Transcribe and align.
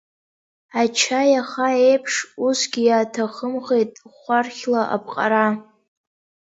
Ача 0.81 1.21
иаха 1.33 1.67
еиԥш, 1.89 2.13
усгьы 2.45 2.81
иаҭахымхеит 2.85 3.91
хәархьла 4.19 4.81
аԥҟара. 4.95 5.47